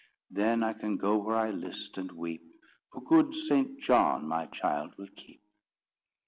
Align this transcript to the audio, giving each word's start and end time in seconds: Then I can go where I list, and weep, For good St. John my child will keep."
Then 0.31 0.63
I 0.63 0.73
can 0.73 0.97
go 0.97 1.15
where 1.17 1.35
I 1.37 1.51
list, 1.51 1.95
and 1.99 2.11
weep, 2.13 2.41
For 2.91 3.03
good 3.03 3.35
St. 3.35 3.79
John 3.79 4.27
my 4.27 4.47
child 4.47 4.95
will 4.97 5.09
keep." 5.15 5.43